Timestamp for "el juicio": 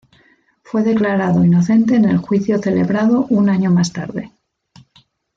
2.05-2.57